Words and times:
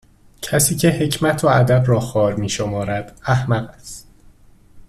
کسی 0.41 0.75
که 0.75 0.89
حکمت 0.89 1.43
و 1.43 1.47
ادب 1.47 1.83
را 1.87 1.99
خوار 1.99 2.33
میشمارد 2.35 3.17
احمق 3.25 3.69
است 3.69 4.07